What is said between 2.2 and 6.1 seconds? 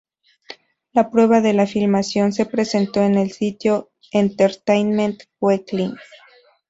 se presentó en el sitio "Entertainment Weekly".